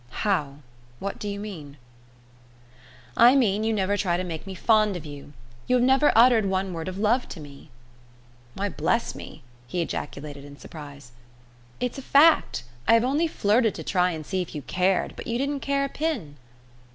[0.25, 0.55] "How?
[0.97, 1.77] What do you mean?"
[3.15, 5.33] "I mean you never try to make me fond of you.
[5.67, 7.69] You have never uttered one word of love to me."
[8.55, 11.11] "Why, bless me!" he ejaculated in surprise.
[11.79, 12.63] "It's a fact.
[12.87, 15.85] I have only flirted to try and see if you cared, but you didn't care
[15.85, 16.37] a pin."